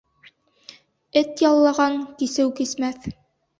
[1.21, 3.09] Эт яллаған кисеү кисмәҫ.